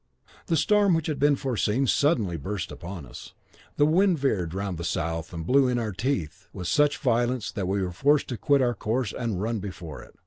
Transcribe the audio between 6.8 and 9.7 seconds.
violence that we were forced to quit our course and run